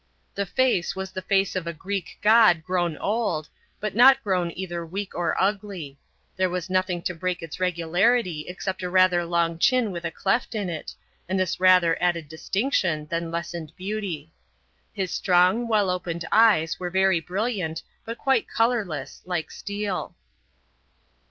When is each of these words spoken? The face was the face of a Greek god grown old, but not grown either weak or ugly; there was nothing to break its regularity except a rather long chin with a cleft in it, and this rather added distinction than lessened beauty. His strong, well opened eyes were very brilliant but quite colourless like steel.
The 0.33 0.47
face 0.47 0.95
was 0.95 1.11
the 1.11 1.21
face 1.21 1.55
of 1.55 1.67
a 1.67 1.73
Greek 1.73 2.17
god 2.23 2.63
grown 2.63 2.97
old, 2.97 3.47
but 3.79 3.93
not 3.95 4.23
grown 4.23 4.51
either 4.55 4.83
weak 4.83 5.13
or 5.13 5.39
ugly; 5.39 5.99
there 6.35 6.49
was 6.49 6.71
nothing 6.71 7.03
to 7.03 7.13
break 7.13 7.43
its 7.43 7.59
regularity 7.59 8.47
except 8.47 8.81
a 8.81 8.89
rather 8.89 9.23
long 9.25 9.59
chin 9.59 9.91
with 9.91 10.03
a 10.03 10.09
cleft 10.09 10.55
in 10.55 10.71
it, 10.71 10.95
and 11.29 11.39
this 11.39 11.59
rather 11.59 12.01
added 12.01 12.27
distinction 12.29 13.05
than 13.11 13.29
lessened 13.29 13.73
beauty. 13.77 14.33
His 14.91 15.11
strong, 15.11 15.67
well 15.67 15.91
opened 15.91 16.25
eyes 16.31 16.79
were 16.79 16.89
very 16.89 17.19
brilliant 17.19 17.83
but 18.03 18.17
quite 18.17 18.47
colourless 18.47 19.21
like 19.25 19.51
steel. 19.51 20.15